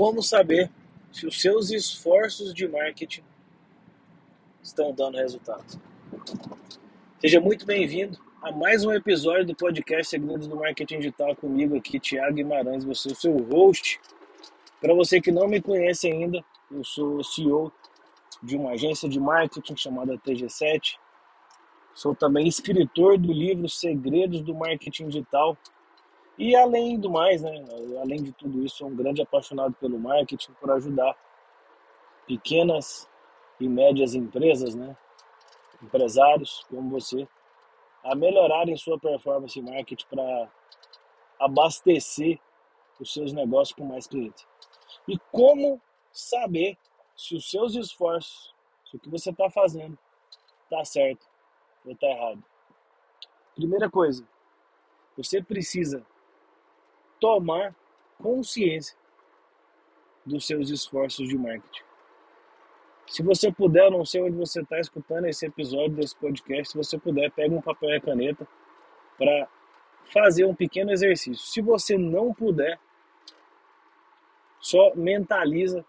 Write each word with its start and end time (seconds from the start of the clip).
Como 0.00 0.22
saber 0.22 0.70
se 1.12 1.26
os 1.26 1.38
seus 1.42 1.70
esforços 1.70 2.54
de 2.54 2.66
marketing 2.66 3.22
estão 4.62 4.94
dando 4.94 5.18
resultado? 5.18 5.78
Seja 7.20 7.38
muito 7.38 7.66
bem-vindo 7.66 8.18
a 8.40 8.50
mais 8.50 8.82
um 8.82 8.92
episódio 8.92 9.48
do 9.48 9.54
podcast 9.54 10.08
Segredos 10.08 10.46
do 10.46 10.56
Marketing 10.56 11.00
Digital 11.00 11.36
comigo 11.36 11.76
aqui, 11.76 12.00
Thiago 12.00 12.32
Guimarães, 12.32 12.82
você 12.82 13.10
é 13.10 13.12
o 13.12 13.14
seu 13.14 13.36
host. 13.42 14.00
Para 14.80 14.94
você 14.94 15.20
que 15.20 15.30
não 15.30 15.46
me 15.46 15.60
conhece 15.60 16.10
ainda, 16.10 16.42
eu 16.70 16.82
sou 16.82 17.22
CEO 17.22 17.70
de 18.42 18.56
uma 18.56 18.70
agência 18.70 19.06
de 19.06 19.20
marketing 19.20 19.76
chamada 19.76 20.16
TG7. 20.16 20.96
Sou 21.92 22.14
também 22.14 22.48
escritor 22.48 23.18
do 23.18 23.34
livro 23.34 23.68
Segredos 23.68 24.40
do 24.40 24.54
Marketing 24.54 25.08
Digital, 25.08 25.58
e 26.40 26.56
além 26.56 26.98
do 26.98 27.10
mais, 27.10 27.42
né, 27.42 27.52
além 28.00 28.22
de 28.22 28.32
tudo 28.32 28.64
isso, 28.64 28.78
sou 28.78 28.88
um 28.88 28.96
grande 28.96 29.20
apaixonado 29.20 29.74
pelo 29.74 29.98
marketing, 29.98 30.52
por 30.54 30.70
ajudar 30.70 31.14
pequenas 32.26 33.06
e 33.60 33.68
médias 33.68 34.14
empresas, 34.14 34.74
né, 34.74 34.96
empresários 35.82 36.64
como 36.70 36.88
você, 36.88 37.28
a 38.02 38.14
melhorarem 38.14 38.74
sua 38.74 38.98
performance 38.98 39.60
em 39.60 39.62
marketing 39.62 40.06
para 40.06 40.50
abastecer 41.38 42.40
os 42.98 43.12
seus 43.12 43.34
negócios 43.34 43.76
com 43.76 43.84
mais 43.84 44.06
clientes. 44.06 44.48
E 45.06 45.18
como 45.30 45.78
saber 46.10 46.78
se 47.14 47.36
os 47.36 47.50
seus 47.50 47.74
esforços, 47.74 48.54
se 48.86 48.96
o 48.96 48.98
que 48.98 49.10
você 49.10 49.28
está 49.28 49.50
fazendo 49.50 49.98
está 50.64 50.82
certo 50.86 51.28
ou 51.84 51.92
está 51.92 52.06
errado? 52.06 52.42
Primeira 53.54 53.90
coisa, 53.90 54.26
você 55.14 55.42
precisa 55.42 56.02
tomar 57.20 57.74
consciência 58.18 58.96
dos 60.24 60.46
seus 60.46 60.70
esforços 60.70 61.28
de 61.28 61.36
marketing. 61.36 61.82
Se 63.06 63.22
você 63.22 63.50
puder, 63.50 63.86
eu 63.86 63.90
não 63.90 64.04
sei 64.04 64.22
onde 64.22 64.36
você 64.36 64.60
está 64.60 64.78
escutando 64.78 65.26
esse 65.26 65.44
episódio 65.44 65.96
desse 65.96 66.14
podcast, 66.14 66.70
se 66.70 66.78
você 66.78 66.96
puder, 66.96 67.30
pega 67.32 67.54
um 67.54 67.60
papel 67.60 67.90
e 67.90 67.96
a 67.96 68.00
caneta 68.00 68.46
para 69.18 69.48
fazer 70.04 70.44
um 70.44 70.54
pequeno 70.54 70.92
exercício. 70.92 71.44
Se 71.44 71.60
você 71.60 71.98
não 71.98 72.32
puder, 72.32 72.78
só 74.60 74.94
mentaliza 74.94 75.84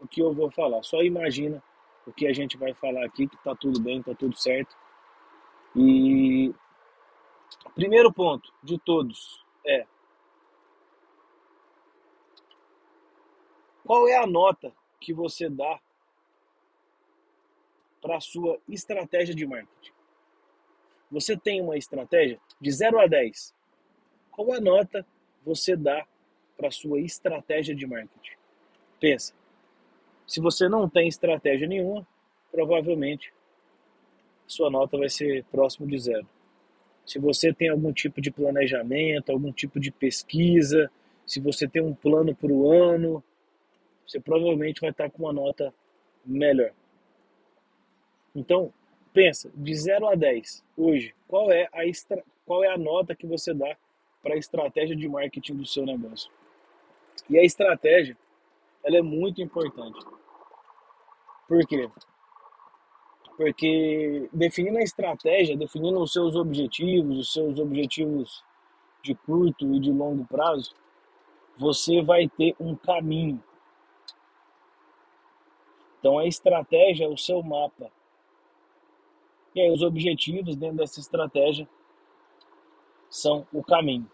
o 0.00 0.08
que 0.08 0.20
eu 0.20 0.32
vou 0.32 0.50
falar. 0.50 0.82
Só 0.82 1.02
imagina 1.02 1.62
o 2.06 2.12
que 2.12 2.26
a 2.26 2.32
gente 2.32 2.56
vai 2.56 2.74
falar 2.74 3.04
aqui, 3.04 3.28
que 3.28 3.36
está 3.36 3.54
tudo 3.54 3.80
bem, 3.80 4.00
está 4.00 4.14
tudo 4.14 4.36
certo. 4.36 4.74
E 5.76 6.52
primeiro 7.74 8.12
ponto 8.12 8.52
de 8.62 8.78
todos 8.78 9.44
é 9.64 9.86
Qual 13.88 14.06
é 14.06 14.16
a 14.18 14.26
nota 14.26 14.70
que 15.00 15.14
você 15.14 15.48
dá 15.48 15.80
para 18.02 18.18
a 18.18 18.20
sua 18.20 18.58
estratégia 18.68 19.34
de 19.34 19.46
marketing? 19.46 19.92
Você 21.10 21.38
tem 21.38 21.62
uma 21.62 21.74
estratégia 21.74 22.38
de 22.60 22.70
0 22.70 23.00
a 23.00 23.06
10. 23.06 23.54
Qual 24.30 24.52
a 24.52 24.60
nota 24.60 25.06
você 25.42 25.74
dá 25.74 26.06
para 26.54 26.68
a 26.68 26.70
sua 26.70 27.00
estratégia 27.00 27.74
de 27.74 27.86
marketing? 27.86 28.36
Pensa. 29.00 29.32
Se 30.26 30.38
você 30.38 30.68
não 30.68 30.86
tem 30.86 31.08
estratégia 31.08 31.66
nenhuma, 31.66 32.06
provavelmente 32.52 33.32
sua 34.46 34.68
nota 34.68 34.98
vai 34.98 35.08
ser 35.08 35.44
próximo 35.44 35.86
de 35.86 35.98
zero. 35.98 36.28
Se 37.06 37.18
você 37.18 37.54
tem 37.54 37.70
algum 37.70 37.90
tipo 37.90 38.20
de 38.20 38.30
planejamento, 38.30 39.32
algum 39.32 39.50
tipo 39.50 39.80
de 39.80 39.90
pesquisa, 39.90 40.92
se 41.26 41.40
você 41.40 41.66
tem 41.66 41.80
um 41.80 41.94
plano 41.94 42.34
para 42.34 42.52
o 42.52 42.70
ano, 42.70 43.24
você 44.08 44.18
provavelmente 44.18 44.80
vai 44.80 44.90
estar 44.90 45.10
com 45.10 45.24
uma 45.24 45.32
nota 45.32 45.72
melhor. 46.24 46.72
Então, 48.34 48.72
pensa, 49.12 49.50
de 49.54 49.74
0 49.74 50.08
a 50.08 50.14
10, 50.14 50.64
hoje, 50.76 51.14
qual 51.26 51.52
é 51.52 51.68
a, 51.72 51.86
extra, 51.86 52.24
qual 52.46 52.64
é 52.64 52.72
a 52.72 52.78
nota 52.78 53.14
que 53.14 53.26
você 53.26 53.52
dá 53.52 53.76
para 54.22 54.34
a 54.34 54.38
estratégia 54.38 54.96
de 54.96 55.08
marketing 55.08 55.56
do 55.56 55.66
seu 55.66 55.84
negócio? 55.84 56.30
E 57.28 57.38
a 57.38 57.44
estratégia, 57.44 58.16
ela 58.82 58.96
é 58.96 59.02
muito 59.02 59.42
importante. 59.42 59.98
Por 61.46 61.66
quê? 61.66 61.90
Porque 63.36 64.28
definindo 64.32 64.78
a 64.78 64.82
estratégia, 64.82 65.56
definindo 65.56 66.00
os 66.00 66.12
seus 66.12 66.34
objetivos, 66.34 67.18
os 67.18 67.32
seus 67.32 67.58
objetivos 67.58 68.42
de 69.02 69.14
curto 69.14 69.74
e 69.74 69.80
de 69.80 69.92
longo 69.92 70.24
prazo, 70.26 70.74
você 71.56 72.02
vai 72.02 72.28
ter 72.28 72.54
um 72.58 72.74
caminho 72.74 73.42
então 75.98 76.18
a 76.18 76.26
estratégia 76.26 77.04
é 77.04 77.08
o 77.08 77.16
seu 77.16 77.42
mapa. 77.42 77.90
E 79.54 79.60
aí 79.60 79.70
os 79.70 79.82
objetivos 79.82 80.56
dentro 80.56 80.76
dessa 80.76 81.00
estratégia 81.00 81.68
são 83.10 83.46
o 83.52 83.62
caminho. 83.62 84.08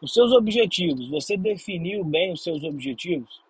Os 0.00 0.12
seus 0.12 0.32
objetivos, 0.32 1.08
você 1.08 1.36
definiu 1.36 2.04
bem 2.04 2.32
os 2.32 2.42
seus 2.42 2.62
objetivos? 2.64 3.42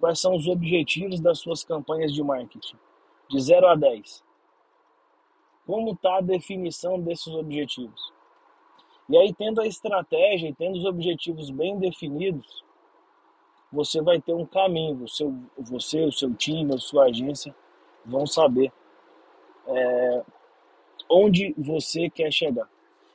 Quais 0.00 0.20
são 0.20 0.34
os 0.34 0.46
objetivos 0.46 1.20
das 1.20 1.38
suas 1.38 1.64
campanhas 1.64 2.12
de 2.12 2.22
marketing? 2.22 2.76
De 3.30 3.40
0 3.40 3.66
a 3.68 3.74
10. 3.74 4.24
Como 5.66 5.92
está 5.92 6.18
a 6.18 6.20
definição 6.20 7.00
desses 7.00 7.32
objetivos? 7.32 8.12
E 9.08 9.16
aí, 9.16 9.32
tendo 9.32 9.60
a 9.60 9.66
estratégia 9.66 10.48
e 10.48 10.54
tendo 10.54 10.76
os 10.76 10.84
objetivos 10.84 11.50
bem 11.50 11.78
definidos, 11.78 12.64
você 13.76 14.00
vai 14.00 14.20
ter 14.20 14.32
um 14.32 14.46
caminho. 14.46 15.06
Seu, 15.06 15.34
você, 15.58 16.00
o 16.04 16.10
seu 16.10 16.32
time, 16.34 16.74
a 16.74 16.78
sua 16.78 17.04
agência 17.04 17.54
vão 18.04 18.26
saber 18.26 18.72
é, 19.66 20.22
onde 21.10 21.54
você 21.58 22.08
quer 22.08 22.32
chegar. 22.32 22.68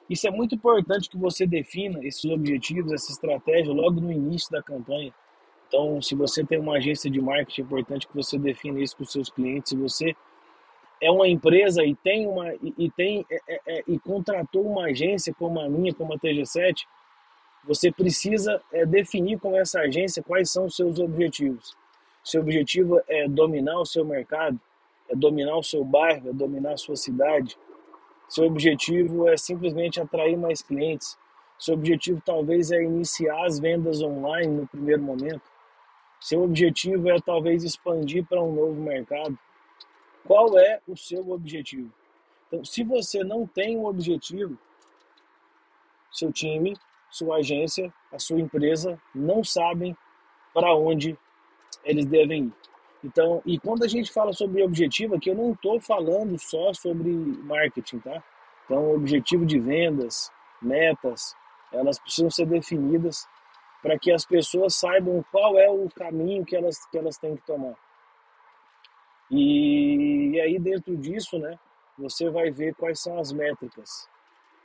Isso 0.10 0.28
é 0.28 0.32
muito 0.32 0.56
importante 0.56 1.10
que 1.10 1.18
você 1.18 1.48
defina 1.48 2.06
esses 2.06 2.26
objetivos, 2.26 2.92
essa 2.92 3.12
estratégia 3.12 3.74
logo 3.74 4.00
no 4.00 4.12
início 4.12 4.52
da 4.52 4.62
campanha. 4.62 5.14
Então, 5.68 6.02
se 6.02 6.14
você 6.16 6.44
tem 6.44 6.60
uma 6.60 6.78
agência 6.78 7.10
de 7.10 7.22
marketing, 7.22 7.62
é 7.62 7.64
importante 7.64 8.08
que 8.08 8.14
você 8.14 8.38
defina 8.38 8.80
isso 8.80 8.96
para 8.96 9.04
os 9.04 9.12
seus 9.12 9.30
clientes. 9.30 9.70
Se 9.70 9.78
você 9.78 10.16
é 11.02 11.10
uma 11.10 11.28
empresa 11.28 11.84
e 11.84 11.96
tem 11.96 12.28
uma 12.28 12.54
e, 12.56 12.74
e 12.78 12.92
tem 12.92 13.26
é, 13.32 13.40
é, 13.48 13.62
é 13.66 13.84
e 13.88 13.98
contratou 13.98 14.64
uma 14.64 14.88
agência 14.88 15.34
como 15.34 15.60
a 15.60 15.70
minha, 15.70 15.94
como 15.94 16.14
a 16.14 16.20
TG7, 16.20 16.86
você 17.64 17.92
precisa 17.92 18.62
é, 18.72 18.86
definir 18.86 19.40
com 19.40 19.56
essa 19.56 19.82
agência 19.82 20.24
quais 20.24 20.52
são 20.52 20.66
os 20.66 20.76
seus 20.76 21.00
objetivos. 21.00 21.76
Seu 22.24 22.42
objetivo 22.42 23.02
é 23.08 23.28
dominar 23.28 23.80
o 23.80 23.86
seu 23.86 24.04
mercado, 24.06 24.60
é 25.10 25.16
dominar 25.16 25.58
o 25.58 25.64
seu 25.64 25.84
bairro, 25.84 26.30
é 26.30 26.34
dominar 26.34 26.74
a 26.74 26.78
sua 26.78 26.96
cidade. 26.96 27.58
Seu 28.28 28.46
objetivo 28.46 29.28
é 29.28 29.38
simplesmente 29.38 30.00
atrair 30.00 30.38
mais 30.38 30.62
clientes. 30.62 31.18
Seu 31.58 31.76
objetivo 31.76 32.22
talvez 32.26 32.72
é 32.72 32.82
iniciar 32.82 33.46
as 33.46 33.60
vendas 33.60 34.02
online 34.02 34.48
no 34.48 34.68
primeiro 34.68 35.02
momento. 35.02 35.42
Seu 36.20 36.44
objetivo 36.44 37.10
é 37.10 37.20
talvez 37.20 37.64
expandir 37.64 38.26
para 38.26 38.42
um 38.42 38.54
novo 38.54 38.80
mercado. 38.80 39.38
Qual 40.24 40.58
é 40.58 40.80
o 40.88 40.96
seu 40.96 41.30
objetivo? 41.32 41.92
Então, 42.48 42.64
se 42.64 42.84
você 42.84 43.24
não 43.24 43.48
tem 43.48 43.78
um 43.78 43.86
objetivo, 43.86 44.58
seu 46.12 46.32
time 46.32 46.76
sua 47.12 47.38
agência, 47.38 47.94
a 48.12 48.18
sua 48.18 48.40
empresa 48.40 49.00
não 49.14 49.44
sabem 49.44 49.96
para 50.54 50.74
onde 50.76 51.18
eles 51.84 52.06
devem 52.06 52.46
ir. 52.46 52.54
Então, 53.04 53.42
e 53.46 53.60
quando 53.60 53.84
a 53.84 53.88
gente 53.88 54.12
fala 54.12 54.32
sobre 54.32 54.64
objetivo 54.64 55.16
aqui, 55.16 55.30
eu 55.30 55.36
não 55.36 55.54
estou 55.54 55.80
falando 55.80 56.38
só 56.38 56.72
sobre 56.74 57.12
marketing, 57.12 58.00
tá? 58.00 58.24
Então, 58.66 58.94
objetivo 58.94 59.46
de 59.46 59.60
vendas, 59.60 60.32
metas, 60.62 61.36
elas 61.72 62.00
precisam 62.00 62.30
ser 62.30 62.46
definidas 62.46 63.28
para 63.82 63.98
que 63.98 64.12
as 64.12 64.24
pessoas 64.24 64.76
saibam 64.76 65.26
qual 65.32 65.58
é 65.58 65.70
o 65.70 65.90
caminho 65.90 66.46
que 66.46 66.56
elas, 66.56 66.86
que 66.86 66.98
elas 66.98 67.18
têm 67.18 67.36
que 67.36 67.46
tomar. 67.46 67.76
E, 69.32 70.32
e 70.34 70.42
aí, 70.42 70.60
dentro 70.60 70.96
disso, 70.96 71.40
né, 71.40 71.58
você 71.98 72.30
vai 72.30 72.52
ver 72.52 72.76
quais 72.76 73.00
são 73.02 73.18
as 73.20 73.32
métricas 73.32 74.08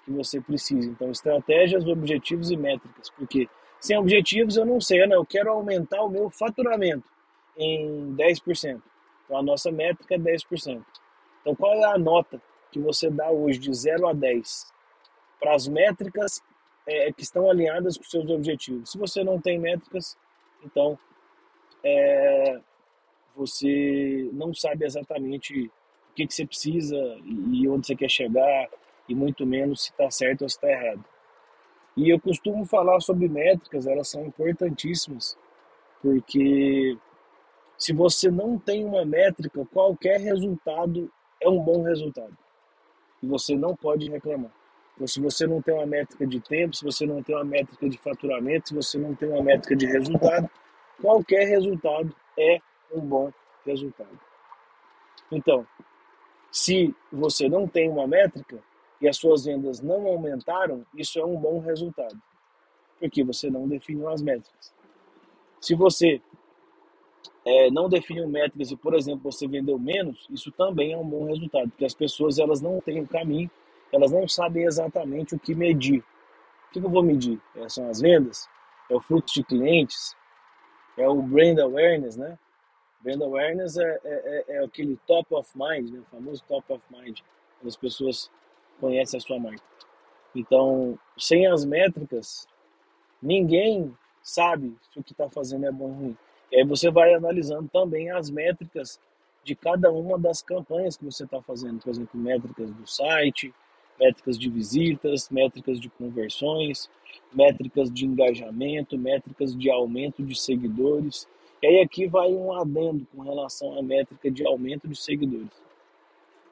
que 0.07 0.13
você 0.13 0.41
precisa. 0.41 0.89
Então, 0.89 1.11
estratégias, 1.11 1.85
objetivos 1.87 2.51
e 2.53 2.57
métricas. 2.57 3.11
Porque 3.11 3.49
sem 3.81 3.99
objetivos 3.99 4.57
eu 4.57 4.65
não 4.65 4.81
sei, 4.81 5.05
né? 5.07 5.17
eu 5.17 5.27
quero 5.27 5.51
aumentar 5.51 6.03
o 6.03 6.09
meu 6.09 6.31
faturamento 6.31 7.05
em 7.59 8.15
10%. 8.17 8.81
Então, 9.25 9.37
a 9.37 9.43
nossa 9.43 9.71
métrica 9.73 10.15
é 10.15 10.19
10%. 10.19 10.83
Então, 11.41 11.55
qual 11.57 11.75
é 11.75 11.85
a 11.85 11.99
nota 11.99 12.41
que 12.71 12.79
você 12.79 13.11
dá 13.11 13.31
hoje 13.31 13.59
de 13.59 13.75
0 13.75 14.07
a 14.07 14.13
10 14.13 14.73
para 15.41 15.55
as 15.55 15.67
métricas 15.67 16.41
é, 16.87 17.13
que 17.13 17.23
estão 17.23 17.51
alinhadas 17.51 17.99
com 17.99 18.05
seus 18.05 18.31
objetivos? 18.31 18.93
Se 18.93 18.99
você 18.99 19.25
não 19.25 19.41
tem 19.41 19.59
métricas, 19.59 20.17
então 20.65 20.97
é, 21.83 22.61
você 23.35 24.31
não 24.33 24.55
sabe 24.55 24.85
exatamente 24.85 25.67
o 26.11 26.15
que, 26.15 26.27
que 26.27 26.35
você 26.35 26.47
precisa 26.47 26.97
e 27.25 27.69
onde 27.69 27.89
você 27.89 27.97
quer 27.97 28.11
chegar, 28.11 28.69
e 29.09 29.15
muito 29.15 29.47
menos 29.47 29.85
se 29.85 29.91
está 29.91 30.11
certo 30.11 30.43
ou 30.43 30.49
se 30.49 30.57
está 30.57 30.69
errado. 30.69 31.05
E 31.97 32.11
eu 32.11 32.21
costumo 32.21 32.65
falar 32.67 33.01
sobre 33.01 33.29
métricas, 33.29 33.87
elas 33.87 34.09
são 34.09 34.27
importantíssimas 34.27 35.37
Porque 36.03 36.99
se 37.79 37.93
você 37.93 38.31
não 38.31 38.59
tem 38.59 38.85
uma 38.85 39.05
métrica, 39.05 39.67
qualquer 39.73 40.21
resultado 40.21 41.11
é 41.41 41.49
um 41.49 41.61
bom 41.61 41.83
resultado. 41.83 42.37
E 43.23 43.27
você 43.27 43.57
não 43.57 43.75
pode 43.75 44.11
reclamar. 44.11 44.53
Então, 44.95 45.07
se 45.07 45.21
você 45.21 45.47
não 45.47 45.61
tem 45.61 45.75
uma 45.75 45.87
métrica 45.87 46.27
de 46.27 46.41
tempo, 46.41 46.75
se 46.75 46.85
você 46.85 47.07
não 47.07 47.23
tem 47.23 47.35
uma 47.35 47.45
métrica 47.45 47.89
de 47.89 47.99
faturamento, 47.99 48.69
se 48.69 48.75
você 48.75 48.99
não 48.99 49.15
tem 49.15 49.29
uma 49.29 49.43
métrica 49.43 49.77
de 49.77 49.87
resultado, 49.87 50.49
qualquer 51.01 51.47
resultado 51.47 52.15
é 52.39 52.59
um 52.93 53.01
bom 53.01 53.31
resultado. 53.65 54.19
Então, 55.31 55.67
se 56.51 56.95
você 57.13 57.49
não 57.49 57.69
tem 57.69 57.91
uma 57.91 58.07
métrica 58.07 58.59
e 59.01 59.09
as 59.09 59.17
suas 59.17 59.45
vendas 59.45 59.81
não 59.81 60.07
aumentaram, 60.07 60.85
isso 60.95 61.19
é 61.19 61.25
um 61.25 61.37
bom 61.37 61.61
resultado, 61.61 62.21
porque 62.99 63.23
você 63.23 63.51
não 63.51 63.69
definiu 63.69 64.09
as 64.09 64.23
métricas. 64.23 64.75
Se 65.61 65.75
você 65.75 66.21
é, 67.45 67.71
não 67.71 67.89
definiu 67.89 68.29
métricas 68.29 68.71
e, 68.71 68.77
por 68.77 68.95
exemplo, 68.95 69.31
você 69.31 69.47
vendeu 69.47 69.79
menos, 69.79 70.27
isso 70.31 70.51
também 70.53 70.93
é 70.93 70.97
um 70.97 71.09
bom 71.09 71.27
resultado, 71.27 71.69
porque 71.69 71.85
as 71.85 71.95
pessoas 71.95 72.39
elas 72.39 72.61
não 72.61 72.81
têm 72.81 73.01
o 73.01 73.07
caminho, 73.07 73.51
elas 73.93 74.11
não 74.11 74.27
sabem 74.27 74.65
exatamente 74.65 75.35
o 75.35 75.39
que 75.39 75.55
medir. 75.55 76.01
O 76.69 76.73
que 76.73 76.79
eu 76.79 76.91
vou 76.91 77.03
medir? 77.03 77.41
É, 77.55 77.69
são 77.69 77.89
as 77.89 78.01
vendas, 78.01 78.49
é 78.91 78.95
o 78.95 79.01
fluxo 79.01 79.35
de 79.35 79.45
clientes, 79.45 80.17
é 80.97 81.09
o 81.09 81.23
brand 81.23 81.59
awareness, 81.59 82.17
né? 82.17 82.39
Brand 83.01 83.23
awareness 83.23 83.77
é, 83.77 84.01
é, 84.05 84.45
é, 84.49 84.57
é 84.57 84.65
aquele 84.65 84.99
top 85.07 85.35
of 85.35 85.51
mind, 85.55 85.91
né? 85.91 86.01
o 86.01 86.05
famoso 86.05 86.43
top 86.49 86.73
of 86.73 86.83
mind, 86.91 87.21
as 87.65 87.77
pessoas 87.77 88.31
conhecem 88.81 89.19
a 89.19 89.21
sua 89.21 89.39
marca. 89.39 89.63
Então, 90.35 90.99
sem 91.17 91.47
as 91.47 91.65
métricas, 91.65 92.47
ninguém 93.23 93.95
sabe 94.23 94.77
se 94.93 94.99
o 94.99 95.03
que 95.03 95.13
está 95.13 95.31
fazendo 95.31 95.67
é 95.67 95.73
bom 95.73 95.87
ou 95.87 95.93
ruim. 95.93 96.19
E 96.51 96.57
aí 96.57 96.65
você 96.65 96.91
vai 96.91 97.15
analisando 97.15 97.69
também 97.73 98.11
as 98.11 98.31
métricas 98.31 99.01
de 99.43 99.55
cada 99.55 99.91
uma 99.91 100.19
das 100.19 100.43
campanhas 100.43 100.97
que 100.97 101.05
você 101.05 101.25
está 101.25 101.41
fazendo, 101.41 101.81
por 101.81 101.91
exemplo, 101.91 102.21
métricas 102.21 102.71
do 102.73 102.87
site, 102.87 103.55
métricas 103.99 104.39
de 104.39 104.51
visitas, 104.51 105.31
métricas 105.31 105.81
de 105.81 105.89
conversões, 105.89 106.91
métricas 107.33 107.91
de 107.91 108.05
engajamento, 108.07 108.99
métricas 108.99 109.57
de 109.57 109.71
aumento 109.71 110.23
de 110.23 110.39
seguidores. 110.39 111.29
E 111.63 111.67
aí 111.67 111.81
aqui 111.81 112.07
vai 112.07 112.33
um 112.33 112.53
adendo 112.53 113.07
com 113.15 113.23
relação 113.23 113.79
à 113.79 113.83
métrica 113.83 114.31
de 114.31 114.47
aumento 114.47 114.87
de 114.89 114.97
seguidores. 114.97 115.66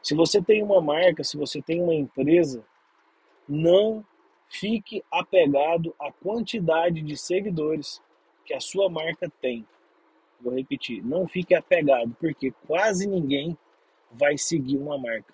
Se 0.05 0.15
você 0.15 0.43
tem 0.43 0.63
uma 0.63 0.83
marca, 0.83 1.25
se 1.25 1.35
você 1.35 1.63
tem 1.63 1.81
uma 1.81 1.95
empresa, 1.95 2.63
não 3.49 4.05
fique 4.51 5.03
apegado 5.11 5.95
à 5.99 6.13
quantidade 6.13 7.01
de 7.01 7.17
seguidores 7.17 8.03
que 8.45 8.53
a 8.53 8.61
sua 8.61 8.91
marca 8.91 9.33
tem. 9.41 9.67
Vou 10.39 10.55
repetir, 10.55 11.03
não 11.03 11.27
fique 11.27 11.55
apegado, 11.55 12.15
porque 12.21 12.53
quase 12.67 13.09
ninguém 13.09 13.57
vai 14.13 14.37
seguir 14.37 14.77
uma 14.77 14.99
marca. 14.99 15.33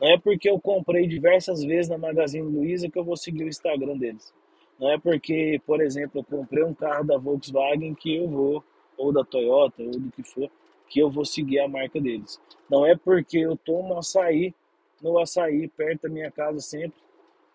Não 0.00 0.08
é 0.08 0.16
porque 0.16 0.48
eu 0.48 0.60
comprei 0.60 1.08
diversas 1.08 1.64
vezes 1.64 1.90
na 1.90 1.98
Magazine 1.98 2.46
Luiza 2.46 2.88
que 2.88 2.96
eu 2.96 3.04
vou 3.04 3.16
seguir 3.16 3.42
o 3.42 3.48
Instagram 3.48 3.98
deles. 3.98 4.32
Não 4.78 4.88
é 4.88 4.98
porque, 4.98 5.60
por 5.66 5.80
exemplo, 5.80 6.20
eu 6.20 6.24
comprei 6.24 6.62
um 6.62 6.74
carro 6.74 7.02
da 7.02 7.18
Volkswagen 7.18 7.92
que 7.92 8.14
eu 8.14 8.28
vou, 8.28 8.64
ou 8.96 9.12
da 9.12 9.24
Toyota, 9.24 9.82
ou 9.82 9.90
do 9.90 10.12
que 10.12 10.22
for, 10.22 10.48
que 10.88 11.00
eu 11.00 11.10
vou 11.10 11.24
seguir 11.24 11.60
a 11.60 11.68
marca 11.68 12.00
deles. 12.00 12.40
Não 12.70 12.86
é 12.86 12.96
porque 12.96 13.38
eu 13.38 13.56
tomo 13.56 13.98
açaí 13.98 14.54
no 15.02 15.18
açaí 15.18 15.68
perto 15.68 16.02
da 16.02 16.08
minha 16.08 16.30
casa 16.30 16.60
sempre 16.60 16.98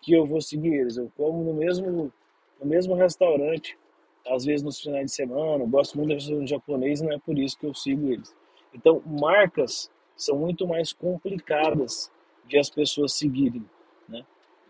que 0.00 0.12
eu 0.12 0.26
vou 0.26 0.40
seguir 0.40 0.74
eles. 0.74 0.96
Eu 0.96 1.10
como 1.16 1.42
no 1.44 1.54
mesmo, 1.54 2.12
no 2.60 2.66
mesmo 2.66 2.94
restaurante, 2.94 3.78
às 4.26 4.44
vezes 4.44 4.62
nos 4.62 4.80
finais 4.80 5.06
de 5.06 5.12
semana, 5.12 5.64
eu 5.64 5.68
gosto 5.68 5.96
muito 5.96 6.08
do 6.08 6.14
restaurante 6.14 6.50
japonês 6.50 7.00
e 7.00 7.04
não 7.04 7.12
é 7.12 7.18
por 7.18 7.38
isso 7.38 7.58
que 7.58 7.66
eu 7.66 7.74
sigo 7.74 8.12
eles. 8.12 8.34
Então, 8.74 9.02
marcas 9.06 9.90
são 10.16 10.38
muito 10.38 10.66
mais 10.66 10.92
complicadas 10.92 12.10
de 12.46 12.58
as 12.58 12.70
pessoas 12.70 13.12
seguirem, 13.12 13.64
né? 14.08 14.24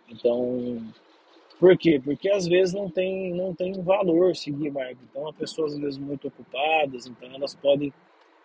Então, 0.09 0.83
por 1.59 1.77
quê? 1.77 2.01
Porque 2.03 2.29
às 2.29 2.47
vezes 2.47 2.75
não 2.75 2.91
tem, 2.91 3.33
não 3.33 3.55
tem 3.55 3.73
valor 3.83 4.35
seguir 4.35 4.71
marca. 4.71 4.99
Então, 5.09 5.29
há 5.29 5.33
pessoas 5.33 5.75
às 5.75 5.79
vezes 5.79 5.99
muito 5.99 6.29
ocupadas, 6.29 7.07
então 7.07 7.29
elas 7.33 7.55
podem, 7.55 7.93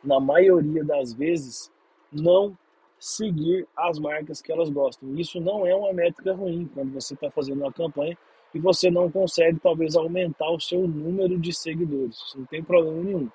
na 0.04 0.20
maioria 0.20 0.84
das 0.84 1.14
vezes, 1.14 1.72
não 2.12 2.58
seguir 3.00 3.68
as 3.76 4.00
marcas 4.00 4.42
que 4.42 4.52
elas 4.52 4.70
gostam. 4.70 5.16
Isso 5.16 5.40
não 5.40 5.66
é 5.66 5.76
uma 5.76 5.94
métrica 5.94 6.34
ruim 6.34 6.70
quando 6.74 6.92
você 6.94 7.14
está 7.14 7.30
fazendo 7.30 7.62
uma 7.62 7.72
campanha 7.72 8.18
e 8.54 8.60
você 8.60 8.90
não 8.90 9.12
consegue 9.12 9.60
talvez 9.60 9.96
aumentar 9.96 10.50
o 10.50 10.60
seu 10.60 10.88
número 10.88 11.38
de 11.38 11.54
seguidores. 11.54 12.16
Isso 12.16 12.40
não 12.40 12.46
tem 12.46 12.64
problema 12.64 13.04
nenhum. 13.04 13.30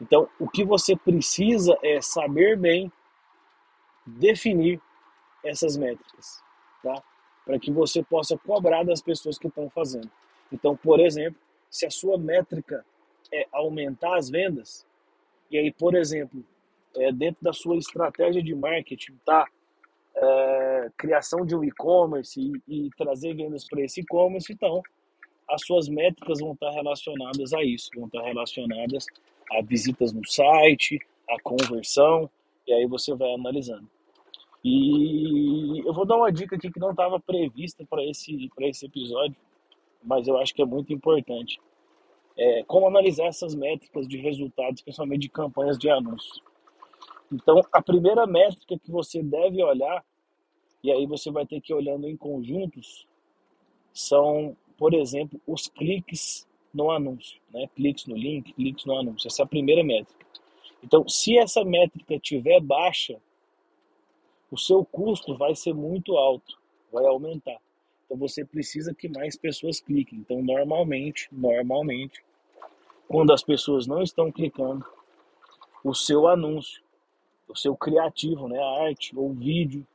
Então, 0.00 0.28
o 0.40 0.48
que 0.48 0.64
você 0.64 0.96
precisa 0.96 1.78
é 1.82 2.00
saber 2.00 2.58
bem 2.58 2.90
definir 4.04 4.80
essas 5.42 5.76
métricas, 5.76 6.42
tá? 6.82 7.02
Para 7.44 7.58
que 7.58 7.70
você 7.70 8.02
possa 8.02 8.36
cobrar 8.36 8.82
das 8.84 9.00
pessoas 9.00 9.38
que 9.38 9.46
estão 9.46 9.70
fazendo. 9.70 10.10
Então, 10.52 10.76
por 10.76 10.98
exemplo, 10.98 11.38
se 11.70 11.86
a 11.86 11.90
sua 11.90 12.18
métrica 12.18 12.84
é 13.32 13.46
aumentar 13.52 14.16
as 14.16 14.28
vendas, 14.30 14.86
e 15.54 15.58
aí, 15.58 15.70
por 15.70 15.94
exemplo, 15.94 16.44
é, 16.96 17.12
dentro 17.12 17.40
da 17.40 17.52
sua 17.52 17.76
estratégia 17.76 18.42
de 18.42 18.52
marketing, 18.56 19.16
tá? 19.24 19.46
É, 20.16 20.90
criação 20.98 21.46
de 21.46 21.54
um 21.54 21.62
e-commerce 21.62 22.40
e, 22.40 22.86
e, 22.86 22.90
trazer 22.96 23.34
vendas 23.34 23.64
para 23.64 23.80
esse 23.82 24.00
e-commerce, 24.00 24.52
então 24.52 24.82
as 25.48 25.64
suas 25.64 25.88
métricas 25.88 26.40
vão 26.40 26.54
estar 26.54 26.70
relacionadas 26.70 27.52
a 27.52 27.62
isso, 27.62 27.88
vão 27.94 28.06
estar 28.06 28.22
relacionadas 28.22 29.06
a 29.52 29.62
visitas 29.62 30.12
no 30.12 30.26
site, 30.26 30.98
a 31.30 31.40
conversão, 31.40 32.28
e 32.66 32.72
aí 32.72 32.86
você 32.86 33.14
vai 33.14 33.32
analisando. 33.32 33.88
E 34.64 35.86
eu 35.86 35.94
vou 35.94 36.04
dar 36.04 36.16
uma 36.16 36.32
dica 36.32 36.56
aqui 36.56 36.68
que 36.68 36.80
não 36.80 36.90
estava 36.90 37.20
prevista 37.20 37.86
para 37.88 38.04
esse, 38.04 38.50
esse 38.60 38.86
episódio, 38.86 39.36
mas 40.02 40.26
eu 40.26 40.36
acho 40.36 40.52
que 40.52 40.62
é 40.62 40.66
muito 40.66 40.92
importante. 40.92 41.60
É, 42.36 42.64
como 42.64 42.86
analisar 42.86 43.26
essas 43.26 43.54
métricas 43.54 44.08
de 44.08 44.16
resultados, 44.18 44.82
principalmente 44.82 45.22
de 45.22 45.28
campanhas 45.28 45.78
de 45.78 45.88
anúncios. 45.88 46.42
Então, 47.32 47.60
a 47.72 47.82
primeira 47.82 48.26
métrica 48.26 48.78
que 48.78 48.90
você 48.90 49.22
deve 49.22 49.62
olhar, 49.62 50.04
e 50.82 50.90
aí 50.90 51.06
você 51.06 51.30
vai 51.30 51.46
ter 51.46 51.60
que 51.60 51.72
ir 51.72 51.76
olhando 51.76 52.08
em 52.08 52.16
conjuntos, 52.16 53.06
são, 53.92 54.56
por 54.76 54.92
exemplo, 54.92 55.40
os 55.46 55.68
cliques 55.68 56.46
no 56.72 56.90
anúncio, 56.90 57.40
né? 57.52 57.68
Cliques 57.74 58.06
no 58.06 58.16
link, 58.16 58.52
cliques 58.52 58.84
no 58.84 58.98
anúncio. 58.98 59.28
Essa 59.28 59.42
é 59.42 59.44
a 59.44 59.48
primeira 59.48 59.84
métrica. 59.84 60.26
Então, 60.82 61.08
se 61.08 61.38
essa 61.38 61.64
métrica 61.64 62.14
estiver 62.14 62.60
baixa, 62.60 63.18
o 64.50 64.58
seu 64.58 64.84
custo 64.84 65.36
vai 65.36 65.54
ser 65.54 65.72
muito 65.72 66.16
alto, 66.16 66.58
vai 66.92 67.06
aumentar. 67.06 67.58
Então 68.04 68.16
você 68.16 68.44
precisa 68.44 68.94
que 68.94 69.08
mais 69.08 69.36
pessoas 69.36 69.80
cliquem. 69.80 70.18
Então 70.18 70.42
normalmente, 70.42 71.28
normalmente, 71.32 72.24
quando 73.08 73.32
as 73.32 73.42
pessoas 73.42 73.86
não 73.86 74.02
estão 74.02 74.30
clicando, 74.30 74.84
o 75.82 75.94
seu 75.94 76.26
anúncio, 76.26 76.82
o 77.48 77.56
seu 77.56 77.76
criativo, 77.76 78.48
né, 78.48 78.58
a 78.58 78.84
arte 78.84 79.16
ou 79.16 79.30
o 79.30 79.34
vídeo, 79.34 79.86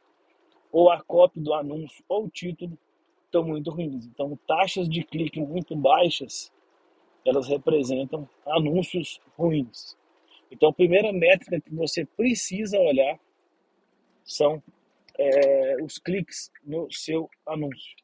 ou 0.72 0.92
a 0.92 1.02
cópia 1.02 1.42
do 1.42 1.54
anúncio 1.54 2.04
ou 2.08 2.26
o 2.26 2.30
título 2.30 2.78
estão 3.26 3.44
muito 3.44 3.72
ruins. 3.72 4.06
Então 4.06 4.38
taxas 4.48 4.88
de 4.88 5.04
clique 5.04 5.40
muito 5.40 5.76
baixas, 5.76 6.52
elas 7.26 7.48
representam 7.48 8.28
anúncios 8.46 9.20
ruins. 9.38 9.98
Então 10.52 10.70
a 10.70 10.74
primeira 10.74 11.12
métrica 11.12 11.60
que 11.60 11.74
você 11.74 12.06
precisa 12.06 12.80
olhar 12.80 13.20
são 14.24 14.62
é, 15.18 15.82
os 15.82 15.98
cliques 15.98 16.52
no 16.64 16.92
seu 16.92 17.30
anúncio. 17.46 17.96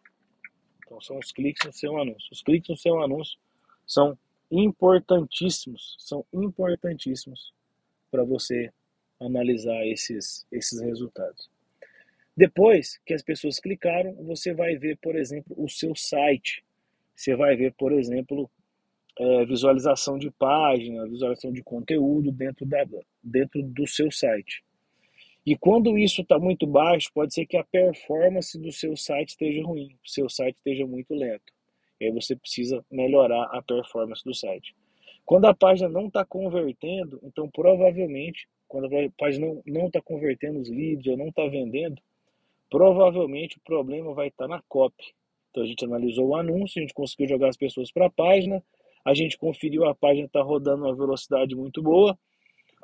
Então, 0.86 1.02
são 1.02 1.18
os 1.18 1.32
cliques 1.32 1.66
no 1.66 1.74
seu 1.74 2.00
anúncio. 2.00 2.30
Os 2.32 2.42
cliques 2.42 2.70
no 2.70 2.78
seu 2.78 3.02
anúncio 3.02 3.38
são 3.86 4.18
importantíssimos, 4.52 5.96
são 6.00 6.26
importantíssimos 6.34 7.54
para 8.12 8.24
você 8.24 8.72
analisar 9.20 9.86
esses, 9.88 10.46
esses 10.52 10.80
resultados. 10.82 11.50
Depois 12.36 13.00
que 13.06 13.14
as 13.14 13.24
pessoas 13.24 13.60
clicaram, 13.60 14.14
você 14.24 14.54
vai 14.54 14.76
ver, 14.76 14.98
por 14.98 15.16
exemplo, 15.16 15.56
o 15.58 15.70
seu 15.70 15.96
site. 15.96 16.64
Você 17.16 17.36
vai 17.36 17.56
ver, 17.56 17.74
por 17.74 17.94
exemplo, 17.94 18.50
é, 19.18 19.46
visualização 19.46 20.18
de 20.18 20.30
página, 20.32 21.08
visualização 21.08 21.52
de 21.52 21.64
conteúdo 21.64 22.32
dentro, 22.32 22.66
da, 22.66 22.86
dentro 23.24 23.64
do 23.64 23.88
seu 23.88 24.12
site. 24.12 24.64
E 25.46 25.56
quando 25.56 25.98
isso 25.98 26.22
está 26.22 26.40
muito 26.40 26.66
baixo, 26.66 27.12
pode 27.14 27.34
ser 27.34 27.46
que 27.46 27.56
a 27.56 27.64
performance 27.64 28.58
do 28.58 28.72
seu 28.72 28.98
site 28.98 29.30
esteja 29.30 29.64
ruim, 29.64 29.96
o 30.04 30.10
seu 30.10 30.28
site 30.28 30.56
esteja 30.56 30.88
muito 30.88 31.14
lento. 31.14 31.54
E 32.00 32.06
aí 32.06 32.12
você 32.12 32.36
precisa 32.36 32.84
melhorar 32.92 33.44
a 33.52 33.62
performance 33.62 34.24
do 34.24 34.34
site. 34.34 34.76
Quando 35.24 35.46
a 35.46 35.54
página 35.54 35.88
não 35.88 36.08
está 36.08 36.26
convertendo, 36.26 37.20
então 37.24 37.50
provavelmente, 37.50 38.48
quando 38.68 38.86
a 38.86 39.10
página 39.18 39.48
não 39.66 39.88
está 39.88 40.02
convertendo 40.02 40.60
os 40.60 40.70
leads 40.70 41.06
ou 41.08 41.18
não 41.18 41.28
está 41.28 41.48
vendendo, 41.48 42.02
provavelmente 42.70 43.58
o 43.58 43.62
problema 43.62 44.14
vai 44.14 44.28
estar 44.28 44.48
tá 44.48 44.56
na 44.56 44.64
copy. 44.68 45.14
Então 45.52 45.64
a 45.64 45.68
gente 45.68 45.86
analisou 45.86 46.28
o 46.28 46.36
anúncio, 46.36 46.80
a 46.80 46.82
gente 46.82 46.94
conseguiu 46.94 47.28
jogar 47.28 47.50
as 47.50 47.58
pessoas 47.58 47.92
para 47.92 48.08
a 48.08 48.10
página, 48.10 48.64
a 49.06 49.14
gente 49.14 49.38
conferiu, 49.38 49.86
a 49.86 49.94
página 49.94 50.26
está 50.26 50.42
rodando 50.42 50.86
uma 50.86 50.96
velocidade 50.96 51.56
muito 51.56 51.82
boa, 51.82 52.18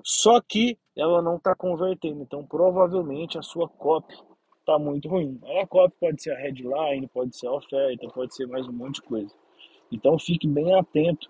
só 0.03 0.39
que 0.39 0.77
ela 0.95 1.21
não 1.21 1.37
está 1.37 1.55
convertendo. 1.55 2.21
Então, 2.21 2.45
provavelmente 2.45 3.37
a 3.37 3.41
sua 3.41 3.67
copy 3.67 4.13
está 4.59 4.77
muito 4.77 5.09
ruim. 5.09 5.39
A 5.59 5.67
copy 5.67 5.95
pode 5.99 6.21
ser 6.21 6.31
a 6.31 6.39
headline, 6.39 7.07
pode 7.07 7.35
ser 7.35 7.47
a 7.47 7.53
oferta, 7.53 8.07
pode 8.09 8.35
ser 8.35 8.47
mais 8.47 8.67
um 8.67 8.73
monte 8.73 8.95
de 8.95 9.01
coisa. 9.03 9.33
Então, 9.91 10.17
fique 10.17 10.47
bem 10.47 10.73
atento 10.73 11.29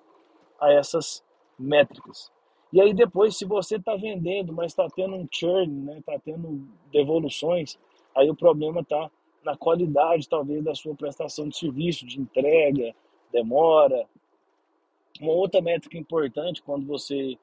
a 0.59 0.71
essas 0.71 1.23
métricas. 1.57 2.31
E 2.73 2.79
aí 2.79 2.93
depois, 2.93 3.37
se 3.37 3.45
você 3.45 3.75
está 3.75 3.95
vendendo, 3.95 4.53
mas 4.53 4.71
está 4.71 4.87
tendo 4.87 5.15
um 5.15 5.27
churn, 5.29 5.79
está 5.79 5.93
né, 5.93 6.01
tá 6.05 6.19
tendo 6.23 6.67
devoluções, 6.91 7.77
aí 8.15 8.29
o 8.29 8.35
problema 8.35 8.79
está 8.79 9.11
na 9.43 9.57
qualidade, 9.57 10.29
talvez, 10.29 10.63
da 10.63 10.73
sua 10.73 10.95
prestação 10.95 11.49
de 11.49 11.57
serviço, 11.57 12.05
de 12.05 12.19
entrega, 12.19 12.95
demora. 13.31 14.05
Uma 15.19 15.33
outra 15.33 15.61
métrica 15.61 15.97
importante 15.97 16.61
quando 16.61 16.85
você 16.85 17.37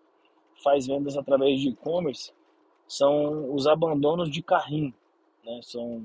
faz 0.63 0.87
vendas 0.87 1.17
através 1.17 1.61
de 1.61 1.69
e-commerce 1.69 2.33
são 2.87 3.55
os 3.55 3.67
abandonos 3.67 4.31
de 4.31 4.43
carrinho. 4.43 4.95
Né? 5.45 5.61
São, 5.63 6.03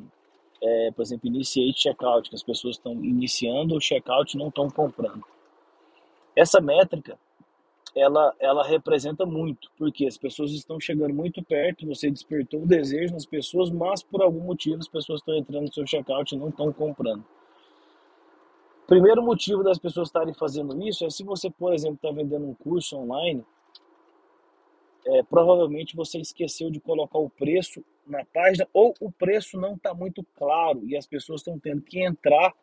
é, 0.61 0.91
por 0.91 1.01
exemplo, 1.01 1.27
initiate 1.27 1.81
checkout, 1.81 2.29
que 2.29 2.35
as 2.35 2.43
pessoas 2.43 2.75
estão 2.75 2.93
iniciando 2.93 3.75
o 3.75 3.81
checkout 3.81 4.35
e 4.35 4.39
não 4.39 4.49
estão 4.49 4.69
comprando. 4.69 5.23
Essa 6.35 6.59
métrica 6.59 7.17
ela, 7.95 8.33
ela 8.39 8.63
representa 8.63 9.25
muito, 9.25 9.69
porque 9.77 10.05
as 10.07 10.17
pessoas 10.17 10.51
estão 10.51 10.79
chegando 10.79 11.13
muito 11.13 11.43
perto, 11.43 11.85
você 11.85 12.09
despertou 12.09 12.63
o 12.63 12.67
desejo 12.67 13.13
nas 13.13 13.25
pessoas, 13.25 13.69
mas 13.69 14.01
por 14.01 14.21
algum 14.21 14.41
motivo 14.41 14.79
as 14.79 14.87
pessoas 14.87 15.19
estão 15.19 15.35
entrando 15.35 15.65
no 15.65 15.73
seu 15.73 15.85
checkout 15.85 16.33
e 16.33 16.37
não 16.37 16.49
estão 16.49 16.73
comprando. 16.73 17.23
Primeiro 18.87 19.21
motivo 19.23 19.63
das 19.63 19.77
pessoas 19.77 20.09
estarem 20.09 20.33
fazendo 20.33 20.81
isso 20.87 21.05
é 21.05 21.09
se 21.09 21.23
você, 21.23 21.49
por 21.49 21.73
exemplo, 21.73 21.95
está 21.95 22.11
vendendo 22.11 22.45
um 22.45 22.53
curso 22.53 22.97
online, 22.97 23.45
é, 25.05 25.23
provavelmente 25.23 25.95
você 25.95 26.19
esqueceu 26.19 26.69
de 26.69 26.79
colocar 26.79 27.17
o 27.19 27.29
preço 27.29 27.83
na 28.05 28.23
página 28.25 28.67
ou 28.73 28.93
o 28.99 29.11
preço 29.11 29.59
não 29.59 29.75
está 29.75 29.93
muito 29.93 30.25
claro 30.35 30.81
e 30.85 30.95
as 30.95 31.05
pessoas 31.05 31.41
estão 31.41 31.59
tendo 31.59 31.81
que 31.81 32.03
entrar 32.03 32.53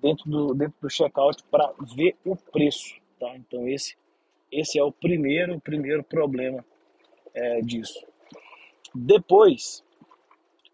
dentro 0.00 0.30
do, 0.30 0.54
dentro 0.54 0.74
do 0.80 0.90
checkout 0.90 1.42
para 1.50 1.72
ver 1.96 2.16
o 2.24 2.36
preço. 2.36 2.94
Tá? 3.18 3.36
Então 3.36 3.66
esse 3.68 3.96
esse 4.50 4.78
é 4.78 4.82
o 4.82 4.90
primeiro, 4.90 5.60
primeiro 5.60 6.02
problema 6.02 6.64
é, 7.34 7.60
disso. 7.60 8.04
Depois, 8.94 9.84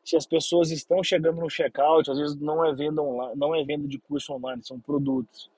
se 0.04 0.16
as 0.16 0.26
pessoas 0.26 0.70
estão 0.70 1.02
chegando 1.02 1.40
no 1.40 1.50
checkout, 1.50 2.10
às 2.10 2.18
vezes 2.18 2.36
não 2.36 2.64
é 2.64 2.72
venda 2.72 3.02
online, 3.02 3.36
não 3.36 3.54
é 3.54 3.64
venda 3.64 3.88
de 3.88 3.98
curso 3.98 4.32
online, 4.32 4.64
são 4.64 4.78
produtos. 4.78 5.50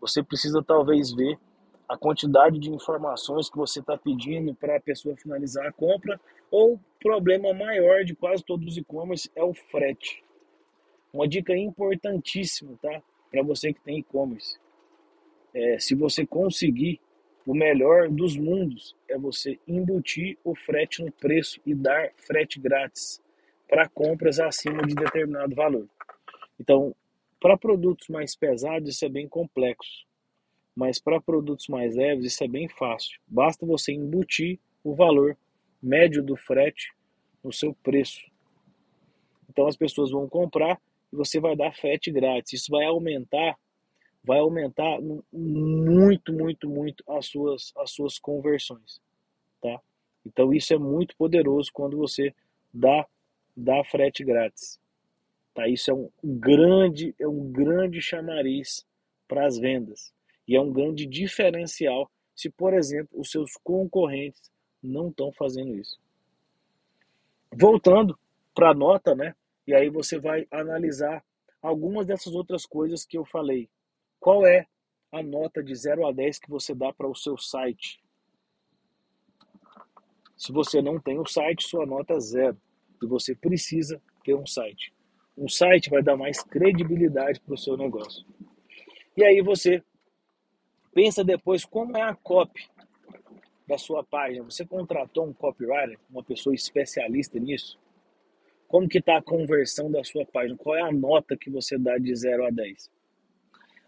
Você 0.00 0.22
precisa 0.22 0.62
talvez 0.62 1.12
ver 1.12 1.38
a 1.88 1.96
quantidade 1.96 2.58
de 2.58 2.70
informações 2.70 3.48
que 3.48 3.56
você 3.56 3.80
está 3.80 3.96
pedindo 3.96 4.54
para 4.54 4.76
a 4.76 4.80
pessoa 4.80 5.16
finalizar 5.16 5.66
a 5.66 5.72
compra, 5.72 6.20
ou 6.50 6.80
problema 7.00 7.52
maior 7.52 8.04
de 8.04 8.14
quase 8.14 8.44
todos 8.44 8.66
os 8.66 8.76
e-commerce 8.76 9.30
é 9.34 9.42
o 9.42 9.54
frete. 9.54 10.24
Uma 11.12 11.26
dica 11.26 11.56
importantíssima, 11.56 12.76
tá? 12.82 13.02
Para 13.30 13.42
você 13.42 13.72
que 13.72 13.80
tem 13.80 13.98
e-commerce. 13.98 14.58
É, 15.54 15.78
se 15.78 15.94
você 15.94 16.26
conseguir 16.26 17.00
o 17.46 17.54
melhor 17.54 18.08
dos 18.08 18.36
mundos 18.36 18.96
é 19.08 19.16
você 19.16 19.58
embutir 19.68 20.36
o 20.42 20.54
frete 20.54 21.04
no 21.04 21.12
preço 21.12 21.60
e 21.64 21.74
dar 21.74 22.10
frete 22.16 22.58
grátis 22.58 23.22
para 23.68 23.88
compras 23.88 24.40
acima 24.40 24.82
de 24.82 24.94
determinado 24.94 25.54
valor. 25.54 25.86
Então, 26.58 26.94
para 27.40 27.56
produtos 27.56 28.08
mais 28.08 28.34
pesados, 28.34 28.88
isso 28.90 29.04
é 29.04 29.08
bem 29.08 29.28
complexo. 29.28 30.04
Mas 30.76 31.00
para 31.00 31.18
produtos 31.18 31.68
mais 31.68 31.96
leves, 31.96 32.26
isso 32.26 32.44
é 32.44 32.48
bem 32.48 32.68
fácil. 32.68 33.18
Basta 33.26 33.64
você 33.64 33.92
embutir 33.92 34.60
o 34.84 34.94
valor 34.94 35.36
médio 35.82 36.22
do 36.22 36.36
frete 36.36 36.92
no 37.42 37.50
seu 37.50 37.74
preço. 37.82 38.20
Então 39.48 39.66
as 39.66 39.76
pessoas 39.76 40.10
vão 40.10 40.28
comprar 40.28 40.78
e 41.10 41.16
você 41.16 41.40
vai 41.40 41.56
dar 41.56 41.74
frete 41.74 42.10
grátis. 42.10 42.52
Isso 42.52 42.70
vai 42.70 42.84
aumentar 42.84 43.56
vai 44.22 44.40
aumentar 44.40 44.98
muito, 45.32 46.32
muito, 46.32 46.68
muito 46.68 47.04
as 47.08 47.26
suas, 47.26 47.72
as 47.76 47.92
suas 47.92 48.18
conversões, 48.18 49.00
tá? 49.62 49.80
Então 50.26 50.52
isso 50.52 50.74
é 50.74 50.78
muito 50.78 51.16
poderoso 51.16 51.70
quando 51.72 51.96
você 51.96 52.34
dá, 52.74 53.06
dá 53.56 53.84
frete 53.84 54.24
grátis, 54.24 54.80
tá? 55.54 55.68
Isso 55.68 55.92
é 55.92 55.94
um 55.94 56.10
grande, 56.24 57.14
é 57.20 57.28
um 57.28 57.52
grande 57.52 58.02
chamariz 58.02 58.84
para 59.28 59.46
as 59.46 59.56
vendas 59.58 60.12
e 60.46 60.56
é 60.56 60.60
um 60.60 60.72
grande 60.72 61.06
diferencial 61.06 62.10
se, 62.34 62.50
por 62.50 62.74
exemplo, 62.74 63.18
os 63.18 63.30
seus 63.30 63.52
concorrentes 63.64 64.50
não 64.82 65.08
estão 65.08 65.32
fazendo 65.32 65.74
isso. 65.74 65.98
Voltando 67.52 68.18
para 68.54 68.70
a 68.70 68.74
nota, 68.74 69.14
né? 69.14 69.34
E 69.66 69.74
aí 69.74 69.88
você 69.88 70.18
vai 70.18 70.46
analisar 70.50 71.24
algumas 71.62 72.06
dessas 72.06 72.34
outras 72.34 72.66
coisas 72.66 73.04
que 73.04 73.16
eu 73.16 73.24
falei. 73.24 73.68
Qual 74.20 74.46
é 74.46 74.66
a 75.10 75.22
nota 75.22 75.62
de 75.62 75.74
0 75.74 76.06
a 76.06 76.12
10 76.12 76.38
que 76.38 76.50
você 76.50 76.74
dá 76.74 76.92
para 76.92 77.08
o 77.08 77.14
seu 77.14 77.36
site? 77.38 78.00
Se 80.36 80.52
você 80.52 80.82
não 80.82 81.00
tem 81.00 81.18
o 81.18 81.26
site, 81.26 81.66
sua 81.66 81.86
nota 81.86 82.14
é 82.14 82.20
zero. 82.20 82.60
E 83.02 83.06
você 83.06 83.34
precisa 83.34 84.00
ter 84.22 84.34
um 84.34 84.46
site. 84.46 84.92
Um 85.36 85.48
site 85.48 85.88
vai 85.88 86.02
dar 86.02 86.16
mais 86.16 86.42
credibilidade 86.42 87.40
para 87.40 87.54
o 87.54 87.58
seu 87.58 87.76
negócio. 87.76 88.24
E 89.16 89.24
aí 89.24 89.40
você 89.40 89.82
pensa 90.96 91.22
depois 91.22 91.62
como 91.62 91.94
é 91.94 92.00
a 92.00 92.14
copy 92.14 92.66
da 93.68 93.76
sua 93.76 94.02
página. 94.02 94.42
Você 94.44 94.64
contratou 94.64 95.26
um 95.26 95.32
copywriter, 95.34 95.98
uma 96.08 96.22
pessoa 96.22 96.54
especialista 96.54 97.38
nisso? 97.38 97.78
Como 98.66 98.88
que 98.88 98.96
está 98.96 99.18
a 99.18 99.22
conversão 99.22 99.90
da 99.90 100.02
sua 100.02 100.24
página? 100.24 100.56
Qual 100.56 100.74
é 100.74 100.80
a 100.80 100.90
nota 100.90 101.36
que 101.36 101.50
você 101.50 101.76
dá 101.76 101.98
de 101.98 102.16
0 102.16 102.46
a 102.46 102.50
10? 102.50 102.90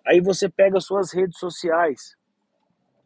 Aí 0.07 0.21
você 0.21 0.51
pega 0.51 0.79
suas 0.81 1.11
redes 1.11 1.39
sociais. 1.39 2.15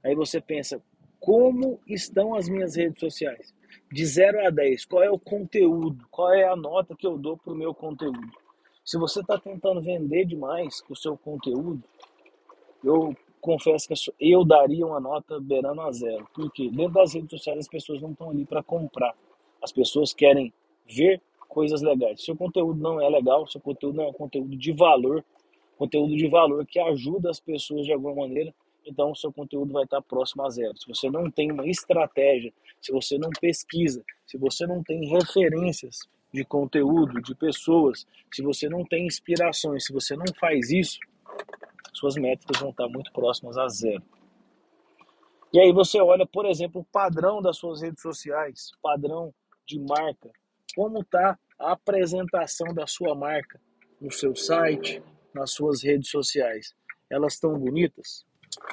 Aí 0.03 0.17
você 0.17 0.41
pensa, 0.41 0.83
como 1.21 1.81
estão 1.87 2.35
as 2.35 2.49
minhas 2.49 2.75
redes 2.75 2.99
sociais? 2.99 3.55
De 3.89 4.05
0 4.05 4.49
a 4.49 4.51
10, 4.51 4.85
qual 4.85 5.05
é 5.05 5.11
o 5.11 5.19
conteúdo? 5.19 6.05
Qual 6.11 6.35
é 6.35 6.43
a 6.43 6.57
nota 6.57 6.97
que 6.97 7.07
eu 7.07 7.17
dou 7.17 7.37
para 7.39 7.53
o 7.53 7.57
meu 7.57 7.73
conteúdo? 7.73 8.33
Se 8.85 8.99
você 8.99 9.21
está 9.21 9.39
tentando 9.39 9.81
vender 9.81 10.25
demais 10.25 10.83
o 10.91 10.97
seu 10.97 11.17
conteúdo, 11.17 11.81
eu 12.83 13.17
confesso 13.43 13.89
que 13.89 13.95
eu 14.21 14.45
daria 14.45 14.87
uma 14.87 15.01
nota 15.01 15.39
beirando 15.41 15.81
a 15.83 15.91
zero. 15.93 16.27
Porque 16.33 16.71
dentro 16.71 16.95
das 16.95 17.13
redes 17.13 17.31
sociais 17.31 17.59
as 17.59 17.69
pessoas 17.69 18.01
não 18.01 18.13
estão 18.13 18.31
ali 18.31 18.47
para 18.47 18.63
comprar. 18.63 19.15
As 19.61 19.73
pessoas 19.73 20.15
querem 20.15 20.53
ver 20.89 21.21
coisas 21.49 21.83
legais. 21.83 22.23
Se 22.23 22.31
o 22.31 22.37
conteúdo 22.37 22.81
não 22.81 23.01
é 23.01 23.09
legal, 23.11 23.47
se 23.47 23.59
o 23.59 23.61
conteúdo 23.61 23.97
não 23.97 24.05
é 24.05 24.09
um 24.09 24.13
conteúdo 24.13 24.57
de 24.57 24.73
valor, 24.73 25.25
conteúdo 25.77 26.17
de 26.17 26.29
valor 26.29 26.65
que 26.65 26.79
ajuda 26.79 27.29
as 27.29 27.41
pessoas 27.41 27.85
de 27.85 27.93
alguma 27.93 28.15
maneira, 28.15 28.55
então 28.87 29.11
o 29.11 29.17
seu 29.17 29.33
conteúdo 29.33 29.73
vai 29.73 29.85
estar 29.85 30.01
próximo 30.01 30.45
a 30.45 30.51
zero. 30.51 30.77
Se 30.79 30.89
você 30.89 31.11
não 31.11 31.31
tem 31.31 31.51
uma 31.51 31.67
estratégia, 31.67 32.53
se 32.81 32.93
você 32.93 33.19
não 33.19 33.31
pesquisa, 33.41 34.03
se 34.25 34.39
você 34.39 34.67
não 34.67 34.83
tem 34.83 35.07
referências 35.09 35.99
de 36.33 36.45
conteúdo, 36.45 37.21
de 37.21 37.35
pessoas, 37.35 38.07
se 38.33 38.43
você 38.43 38.69
não 38.69 38.85
tem 38.85 39.07
inspirações, 39.07 39.85
se 39.85 39.93
você 39.93 40.17
não 40.17 40.27
faz 40.41 40.71
isso, 40.71 40.99
suas 41.93 42.17
métricas 42.17 42.61
vão 42.61 42.71
estar 42.71 42.89
muito 42.89 43.13
próximas 43.13 43.57
a 43.59 43.69
zero. 43.69 44.03
E 45.53 45.61
aí 45.61 45.73
você 45.73 46.01
olha, 46.01 46.27
por 46.27 46.47
exemplo, 46.47 46.81
o 46.81 46.85
padrão 46.85 47.43
das 47.43 47.59
suas 47.59 47.83
redes 47.83 48.01
sociais, 48.01 48.71
padrão 48.83 49.35
de 49.67 49.79
marca, 49.79 50.31
como 50.75 51.01
está 51.01 51.39
a 51.59 51.73
apresentação 51.73 52.73
da 52.73 52.87
sua 52.87 53.15
marca 53.15 53.61
no 54.01 54.11
seu 54.11 54.35
site, 54.35 55.03
nas 55.35 55.53
suas 55.53 55.83
redes 55.83 56.11
sociais, 56.11 56.75
elas 57.11 57.35
estão 57.35 57.59
bonitas? 57.59 58.25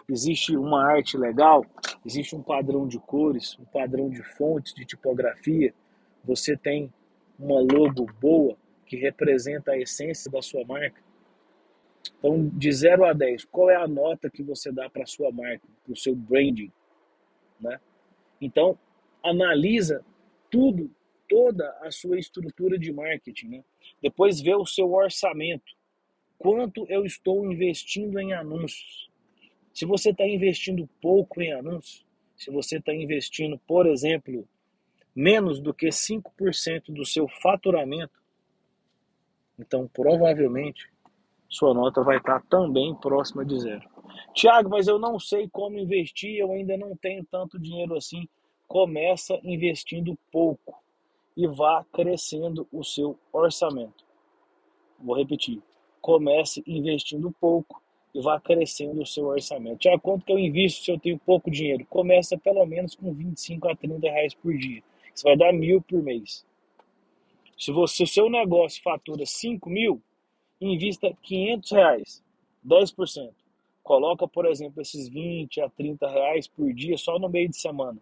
Existe 0.08 0.56
uma 0.56 0.90
arte 0.90 1.18
legal? 1.18 1.66
Existe 2.06 2.36
um 2.36 2.42
padrão 2.42 2.88
de 2.88 3.00
cores, 3.00 3.58
um 3.60 3.66
padrão 3.66 4.10
de 4.10 4.24
fontes, 4.24 4.74
de 4.74 4.86
tipografia? 4.86 5.74
Você 6.24 6.56
tem 6.56 6.92
uma 7.38 7.60
logo 7.60 8.06
boa 8.20 8.58
que 8.86 8.96
representa 8.98 9.72
a 9.72 9.78
essência 9.78 10.32
da 10.32 10.42
sua 10.42 10.66
marca? 10.66 11.02
Então, 12.18 12.50
de 12.50 12.72
0 12.72 13.06
a 13.06 13.14
10, 13.14 13.46
qual 13.46 13.70
é 13.70 13.76
a 13.76 13.88
nota 13.88 14.30
que 14.30 14.44
você 14.44 14.72
dá 14.72 14.90
para 14.90 15.04
a 15.04 15.08
sua 15.08 15.32
marca, 15.32 15.68
para 15.84 15.94
o 15.94 15.98
seu 15.98 16.16
branding? 16.16 16.72
Né? 17.60 17.80
Então, 18.42 18.78
analisa 19.24 20.04
tudo, 20.50 20.92
toda 21.28 21.70
a 21.82 21.92
sua 21.92 22.18
estrutura 22.18 22.78
de 22.78 22.92
marketing. 22.92 23.48
Né? 23.48 23.64
Depois 24.02 24.42
vê 24.42 24.56
o 24.56 24.66
seu 24.66 24.92
orçamento 24.94 25.78
quanto 26.38 26.86
eu 26.90 27.06
estou 27.06 27.46
investindo 27.52 28.20
em 28.20 28.34
anúncios. 28.34 29.10
Se 29.74 29.86
você 29.86 30.10
está 30.10 30.26
investindo 30.26 30.90
pouco 31.02 31.42
em 31.42 31.54
anúncios, 31.54 32.06
se 32.36 32.50
você 32.50 32.78
está 32.78 32.94
investindo, 32.94 33.60
por 33.68 33.86
exemplo, 33.86 34.48
menos 35.14 35.60
do 35.60 35.74
que 35.74 35.88
5% 35.88 36.94
do 36.94 37.06
seu 37.06 37.28
faturamento, 37.28 38.18
então 39.60 39.88
provavelmente 39.88 40.90
sua 41.50 41.74
nota 41.74 42.04
vai 42.04 42.18
estar 42.18 42.44
também 42.44 42.94
próxima 42.96 43.44
de 43.44 43.60
zero. 43.60 43.90
Tiago, 44.34 44.70
mas 44.70 44.88
eu 44.88 45.00
não 45.00 45.20
sei 45.20 45.50
como 45.50 45.80
investir, 45.80 46.38
eu 46.38 46.52
ainda 46.52 46.78
não 46.78 46.96
tenho 46.96 47.26
tanto 47.26 47.60
dinheiro 47.60 47.96
assim. 47.96 48.28
Começa 48.68 49.40
investindo 49.44 50.18
pouco 50.32 50.78
e 51.36 51.48
vá 51.48 51.84
crescendo 51.92 52.68
o 52.72 52.84
seu 52.84 53.18
orçamento. 53.34 54.06
Vou 55.00 55.18
repetir. 55.18 55.62
Comece 56.00 56.64
investindo 56.68 57.34
pouco 57.42 57.82
e 58.14 58.22
vá 58.22 58.40
crescendo 58.40 59.02
o 59.02 59.06
seu 59.06 59.26
orçamento. 59.26 59.80
Tiago, 59.80 60.02
quanto 60.02 60.26
que 60.26 60.32
eu 60.32 60.38
invisto 60.40 60.86
se 60.86 60.92
eu 60.92 61.00
tenho 61.00 61.18
pouco 61.18 61.50
dinheiro? 61.50 61.86
Começa 61.90 62.38
pelo 62.38 62.66
menos 62.66 62.96
com 62.96 63.12
25 63.12 63.68
a 63.68 63.76
30 63.76 64.08
reais 64.08 64.34
por 64.36 64.56
dia. 64.56 64.84
Isso 65.14 65.24
vai 65.24 65.36
dar 65.36 65.52
mil 65.52 65.82
por 65.82 66.02
mês. 66.04 66.46
Se 67.58 67.72
você, 67.72 68.04
o 68.04 68.08
seu 68.08 68.30
negócio 68.30 68.82
fatura 68.82 69.26
5 69.26 69.70
mil, 69.70 70.02
invista 70.62 71.16
500 71.22 71.72
reais, 71.72 72.24
10%. 72.66 73.32
Coloca, 73.84 74.28
por 74.28 74.46
exemplo, 74.46 74.82
esses 74.82 75.08
20 75.08 75.62
a 75.62 75.70
30 75.70 76.08
reais 76.10 76.48
por 76.48 76.72
dia 76.74 76.98
só 76.98 77.18
no 77.18 77.30
meio 77.30 77.50
de 77.50 77.58
semana. 77.58 78.00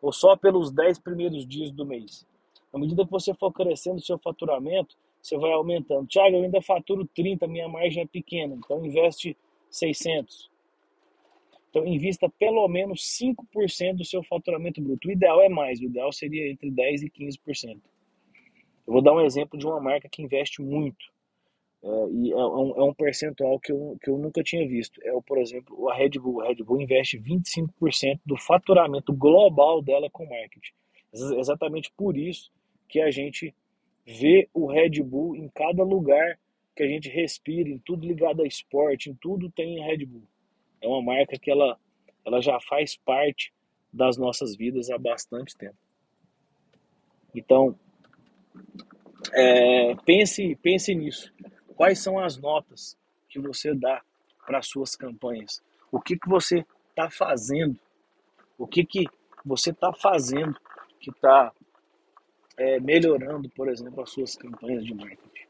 Ou 0.00 0.12
só 0.12 0.36
pelos 0.36 0.70
10 0.70 0.98
primeiros 0.98 1.46
dias 1.46 1.70
do 1.70 1.86
mês. 1.86 2.26
À 2.72 2.78
medida 2.78 3.04
que 3.04 3.10
você 3.10 3.32
for 3.34 3.52
crescendo 3.52 3.98
o 3.98 4.04
seu 4.04 4.18
faturamento, 4.18 4.96
você 5.20 5.38
vai 5.38 5.52
aumentando. 5.52 6.06
Tiago, 6.06 6.36
eu 6.36 6.42
ainda 6.42 6.60
faturo 6.60 7.06
30, 7.14 7.46
minha 7.46 7.68
margem 7.68 8.02
é 8.02 8.06
pequena, 8.06 8.54
então 8.54 8.84
investe 8.84 9.36
600. 9.70 10.50
Então, 11.70 11.86
invista 11.86 12.28
pelo 12.28 12.66
menos 12.68 13.00
5% 13.18 13.96
do 13.96 14.04
seu 14.04 14.22
faturamento 14.24 14.82
bruto. 14.82 15.08
O 15.08 15.12
ideal 15.12 15.40
é 15.40 15.48
mais, 15.48 15.80
o 15.80 15.84
ideal 15.84 16.12
seria 16.12 16.50
entre 16.50 16.70
10% 16.70 17.04
e 17.04 17.10
15%. 17.10 17.80
Eu 18.86 18.92
vou 18.92 19.02
dar 19.02 19.12
um 19.12 19.20
exemplo 19.20 19.58
de 19.58 19.66
uma 19.66 19.80
marca 19.80 20.08
que 20.08 20.22
investe 20.22 20.60
muito. 20.60 21.12
É, 21.82 21.88
e 22.12 22.32
é 22.32 22.36
um, 22.36 22.76
é 22.76 22.84
um, 22.84 22.94
percentual 22.94 23.58
que 23.58 23.72
eu, 23.72 23.96
que 24.02 24.08
eu 24.08 24.18
nunca 24.18 24.42
tinha 24.42 24.66
visto. 24.66 25.00
É, 25.02 25.12
por 25.26 25.38
exemplo, 25.38 25.88
a 25.88 25.94
Red 25.94 26.10
Bull. 26.10 26.40
A 26.40 26.48
Red 26.48 26.56
Bull 26.56 26.80
investe 26.80 27.18
25% 27.18 28.20
do 28.24 28.36
faturamento 28.36 29.12
global 29.12 29.82
dela 29.82 30.08
com 30.10 30.26
marketing. 30.26 30.72
Exatamente 31.12 31.92
por 31.96 32.16
isso 32.16 32.50
que 32.88 33.00
a 33.00 33.10
gente 33.10 33.54
vê 34.06 34.48
o 34.52 34.66
Red 34.66 35.02
Bull 35.02 35.36
em 35.36 35.48
cada 35.48 35.82
lugar 35.82 36.38
que 36.74 36.82
a 36.82 36.86
gente 36.86 37.08
respira, 37.08 37.68
em 37.68 37.78
tudo 37.78 38.06
ligado 38.06 38.42
a 38.42 38.46
esporte, 38.46 39.10
em 39.10 39.14
tudo 39.14 39.50
tem 39.50 39.82
Red 39.84 40.06
Bull. 40.06 40.26
É 40.80 40.88
uma 40.88 41.02
marca 41.02 41.38
que 41.38 41.50
ela, 41.50 41.78
ela 42.24 42.40
já 42.40 42.58
faz 42.60 42.96
parte 42.96 43.52
das 43.92 44.16
nossas 44.16 44.56
vidas 44.56 44.90
há 44.90 44.96
bastante 44.96 45.56
tempo. 45.56 45.76
Então, 47.34 47.78
é, 49.32 49.94
pense, 50.04 50.56
pense 50.56 50.94
nisso. 50.94 51.32
Quais 51.76 51.98
são 52.00 52.18
as 52.18 52.36
notas 52.36 52.96
que 53.28 53.38
você 53.38 53.74
dá 53.74 54.02
para 54.46 54.62
suas 54.62 54.96
campanhas? 54.96 55.62
O 55.90 56.00
que, 56.00 56.18
que 56.18 56.28
você 56.28 56.64
está 56.90 57.10
fazendo? 57.10 57.78
O 58.58 58.66
que, 58.66 58.84
que 58.84 59.06
você 59.44 59.70
está 59.70 59.92
fazendo 59.92 60.56
que 61.00 61.10
está 61.10 61.52
é, 62.56 62.80
melhorando, 62.80 63.48
por 63.50 63.68
exemplo, 63.68 64.02
as 64.02 64.10
suas 64.10 64.36
campanhas 64.36 64.84
de 64.84 64.94
marketing? 64.94 65.46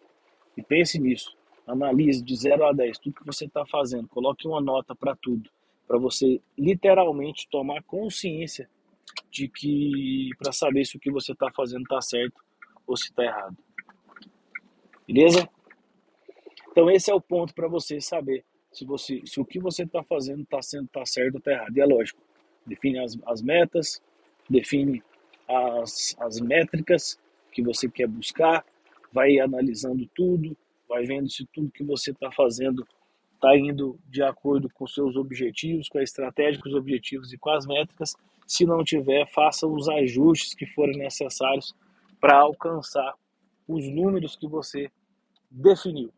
E 0.56 0.62
pense 0.62 0.98
nisso. 0.98 1.36
Analise 1.66 2.22
de 2.22 2.36
0 2.36 2.66
a 2.66 2.72
10 2.72 2.98
tudo 2.98 3.14
que 3.14 3.26
você 3.26 3.46
está 3.46 3.64
fazendo. 3.66 4.08
Coloque 4.08 4.46
uma 4.46 4.60
nota 4.60 4.94
para 4.94 5.16
tudo. 5.16 5.48
Para 5.86 5.98
você 5.98 6.40
literalmente 6.56 7.48
tomar 7.50 7.82
consciência 7.84 8.68
de 9.30 9.48
que. 9.48 10.30
para 10.38 10.52
saber 10.52 10.84
se 10.84 10.96
o 10.96 11.00
que 11.00 11.10
você 11.10 11.32
está 11.32 11.50
fazendo 11.52 11.82
está 11.82 12.00
certo 12.00 12.40
ou 12.86 12.96
se 12.96 13.04
está 13.04 13.24
errado. 13.24 13.56
Beleza? 15.06 15.48
Então 16.70 16.90
esse 16.90 17.10
é 17.10 17.14
o 17.14 17.20
ponto 17.20 17.54
para 17.54 17.68
você 17.68 18.00
saber 18.00 18.44
se, 18.72 18.84
você, 18.84 19.22
se 19.26 19.40
o 19.40 19.44
que 19.44 19.58
você 19.58 19.82
está 19.82 20.02
fazendo 20.02 20.42
está 20.42 20.62
sendo 20.62 20.88
tá 20.88 21.04
certo 21.04 21.34
ou 21.34 21.38
está 21.38 21.52
errado. 21.52 21.76
E 21.76 21.80
é 21.80 21.86
lógico, 21.86 22.20
define 22.66 22.98
as, 22.98 23.18
as 23.26 23.42
metas, 23.42 24.02
define 24.48 25.02
as, 25.48 26.16
as 26.18 26.40
métricas 26.40 27.18
que 27.50 27.62
você 27.62 27.88
quer 27.88 28.08
buscar, 28.08 28.64
vai 29.12 29.38
analisando 29.38 30.08
tudo, 30.14 30.56
vai 30.88 31.04
vendo 31.04 31.30
se 31.30 31.46
tudo 31.52 31.70
que 31.70 31.84
você 31.84 32.10
está 32.10 32.30
fazendo 32.32 32.86
está 33.34 33.56
indo 33.56 33.98
de 34.08 34.22
acordo 34.22 34.70
com 34.72 34.86
seus 34.86 35.16
objetivos, 35.16 35.88
com 35.88 35.98
a 35.98 36.02
estratégia, 36.02 36.60
com 36.62 36.68
os 36.68 36.74
objetivos 36.74 37.32
e 37.32 37.38
com 37.38 37.50
as 37.50 37.66
métricas. 37.66 38.14
Se 38.46 38.64
não 38.64 38.84
tiver, 38.84 39.26
faça 39.26 39.66
os 39.66 39.88
ajustes 39.88 40.54
que 40.54 40.64
forem 40.64 40.96
necessários 40.96 41.74
para 42.22 42.38
alcançar 42.38 43.14
os 43.66 43.84
números 43.88 44.36
que 44.36 44.46
você 44.46 44.88
definiu. 45.50 46.12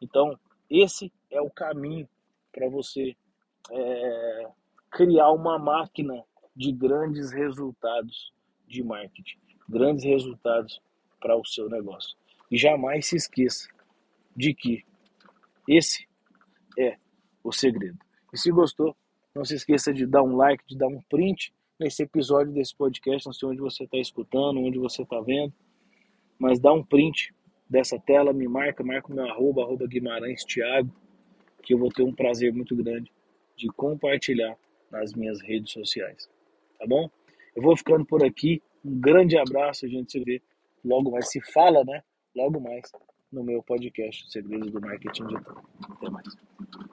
Então, 0.00 0.34
esse 0.70 1.12
é 1.30 1.38
o 1.38 1.50
caminho 1.50 2.08
para 2.50 2.66
você 2.70 3.14
é, 3.70 4.48
criar 4.90 5.30
uma 5.32 5.58
máquina 5.58 6.24
de 6.56 6.72
grandes 6.72 7.30
resultados 7.30 8.32
de 8.66 8.82
marketing, 8.82 9.38
grandes 9.68 10.02
resultados 10.02 10.80
para 11.20 11.36
o 11.36 11.44
seu 11.44 11.68
negócio. 11.68 12.16
E 12.50 12.56
jamais 12.56 13.06
se 13.06 13.16
esqueça 13.16 13.68
de 14.34 14.54
que 14.54 14.82
esse 15.68 16.08
é 16.78 16.96
o 17.44 17.52
segredo. 17.52 17.98
E 18.32 18.38
se 18.38 18.50
gostou, 18.50 18.96
não 19.34 19.44
se 19.44 19.56
esqueça 19.56 19.92
de 19.92 20.06
dar 20.06 20.22
um 20.22 20.36
like, 20.36 20.64
de 20.66 20.76
dar 20.78 20.88
um 20.88 21.02
print 21.02 21.52
nesse 21.80 22.02
episódio 22.02 22.52
desse 22.52 22.76
podcast, 22.76 23.26
não 23.26 23.32
sei 23.32 23.48
onde 23.48 23.60
você 23.60 23.84
está 23.84 23.96
escutando, 23.96 24.60
onde 24.60 24.78
você 24.78 25.02
está 25.02 25.18
vendo, 25.22 25.52
mas 26.38 26.60
dá 26.60 26.70
um 26.70 26.84
print 26.84 27.34
dessa 27.68 27.98
tela, 27.98 28.34
me 28.34 28.46
marca, 28.46 28.84
marca 28.84 29.10
o 29.10 29.14
meu 29.16 29.24
arroba, 29.26 29.62
arroba 29.62 29.86
Guimarães 29.86 30.44
Thiago, 30.44 30.94
que 31.62 31.72
eu 31.72 31.78
vou 31.78 31.88
ter 31.88 32.02
um 32.02 32.14
prazer 32.14 32.52
muito 32.52 32.76
grande 32.76 33.10
de 33.56 33.68
compartilhar 33.68 34.56
nas 34.90 35.14
minhas 35.14 35.40
redes 35.40 35.72
sociais. 35.72 36.28
Tá 36.78 36.86
bom? 36.86 37.08
Eu 37.56 37.62
vou 37.62 37.74
ficando 37.76 38.04
por 38.04 38.22
aqui. 38.24 38.62
Um 38.84 39.00
grande 39.00 39.38
abraço, 39.38 39.86
a 39.86 39.88
gente 39.88 40.12
se 40.12 40.20
vê 40.20 40.42
logo 40.84 41.10
mais, 41.10 41.30
se 41.30 41.40
fala, 41.40 41.82
né? 41.84 42.02
Logo 42.34 42.60
mais 42.60 42.90
no 43.32 43.42
meu 43.42 43.62
podcast 43.62 44.30
Segredos 44.30 44.70
do 44.70 44.80
Marketing 44.80 45.26
Digital. 45.26 45.64
Até 45.88 46.10
mais. 46.10 46.49